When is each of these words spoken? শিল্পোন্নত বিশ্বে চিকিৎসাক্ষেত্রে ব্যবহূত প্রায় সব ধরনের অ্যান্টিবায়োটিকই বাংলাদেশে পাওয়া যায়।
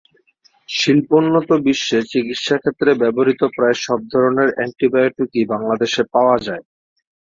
শিল্পোন্নত 0.69 1.49
বিশ্বে 1.65 1.99
চিকিৎসাক্ষেত্রে 2.11 2.89
ব্যবহূত 3.01 3.41
প্রায় 3.55 3.77
সব 3.85 3.99
ধরনের 4.13 4.49
অ্যান্টিবায়োটিকই 4.53 5.43
বাংলাদেশে 5.53 6.01
পাওয়া 6.13 6.37
যায়। 6.47 6.63